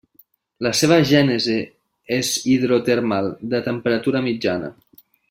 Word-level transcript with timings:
La 0.67 0.71
seva 0.79 0.95
gènesi 1.09 1.57
és 2.17 2.31
hidrotermal 2.53 3.29
de 3.53 3.61
temperatura 3.71 4.23
mitjana. 4.31 4.73